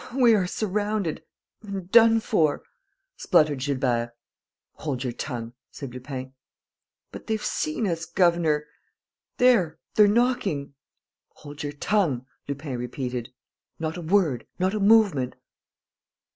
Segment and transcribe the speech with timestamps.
[0.15, 1.21] "We are surrounded...
[1.61, 2.63] and done for,"
[3.17, 4.15] spluttered Gilbert.
[4.77, 6.33] "Hold your tongue," said Lupin.
[7.11, 8.65] "But they've seen us, governor.
[9.37, 10.73] There, they're knocking."
[11.33, 13.31] "Hold your tongue," Lupin repeated.
[13.77, 14.47] "Not a word.
[14.57, 15.35] Not a movement."